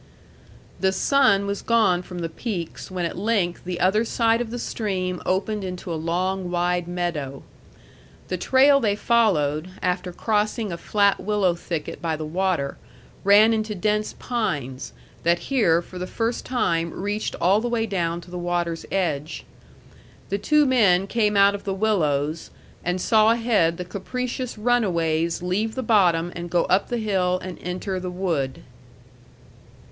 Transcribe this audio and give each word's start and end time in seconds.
The 0.79 0.91
sun 0.91 1.45
was 1.45 1.61
gone 1.61 2.01
from 2.01 2.21
the 2.21 2.27
peaks 2.27 2.89
when 2.89 3.05
at 3.05 3.19
length 3.19 3.65
the 3.65 3.79
other 3.79 4.03
side 4.03 4.41
of 4.41 4.49
the 4.49 4.57
stream 4.57 5.21
opened 5.27 5.63
into 5.63 5.93
a 5.93 5.93
long 5.93 6.49
wide 6.49 6.87
meadow. 6.87 7.43
The 8.27 8.35
trail 8.39 8.79
they 8.79 8.95
followed, 8.95 9.67
after 9.79 10.11
crossing 10.11 10.71
a 10.71 10.77
flat 10.79 11.19
willow 11.19 11.53
thicket 11.53 12.01
by 12.01 12.15
the 12.15 12.25
water, 12.25 12.77
ran 13.23 13.53
into 13.53 13.75
dense 13.75 14.13
pines, 14.17 14.91
that 15.21 15.37
here 15.37 15.83
for 15.83 15.99
the 15.99 16.07
first 16.07 16.47
time 16.47 16.89
reached 16.99 17.35
all 17.39 17.61
the 17.61 17.69
way 17.69 17.85
down 17.85 18.21
to 18.21 18.31
the 18.31 18.39
water's 18.39 18.87
edge. 18.91 19.45
The 20.29 20.39
two 20.39 20.65
men 20.65 21.05
came 21.05 21.37
out 21.37 21.53
of 21.53 21.63
the 21.63 21.75
willows, 21.75 22.49
and 22.83 22.99
saw 22.99 23.29
ahead 23.29 23.77
the 23.77 23.85
capricious 23.85 24.57
runaways 24.57 25.43
leave 25.43 25.75
the 25.75 25.83
bottom 25.83 26.31
and 26.35 26.49
go 26.49 26.63
up 26.63 26.89
the 26.89 26.97
hill 26.97 27.37
and 27.43 27.59
enter 27.61 27.99
the 27.99 28.09
wood. 28.09 28.63